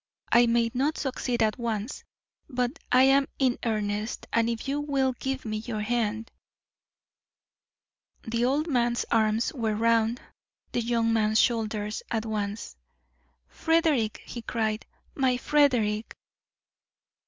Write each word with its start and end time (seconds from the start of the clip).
I 0.31 0.47
may 0.47 0.71
not 0.73 0.97
succeed 0.97 1.43
at 1.43 1.59
once; 1.59 2.03
but 2.49 2.79
I 2.91 3.03
am 3.03 3.27
in 3.37 3.59
earnest, 3.63 4.25
and 4.33 4.49
if 4.49 4.67
you 4.67 4.79
will 4.81 5.13
give 5.19 5.45
me 5.45 5.57
your 5.57 5.81
hand" 5.81 6.31
The 8.27 8.43
old 8.43 8.67
man's 8.67 9.05
arms 9.11 9.53
were 9.53 9.75
round 9.75 10.19
the 10.71 10.81
young 10.81 11.13
man's 11.13 11.39
shoulders 11.39 12.01
at 12.09 12.25
once. 12.25 12.75
"Frederick!" 13.47 14.23
he 14.25 14.41
cried, 14.41 14.87
"my 15.13 15.37
Frederick!" 15.37 16.17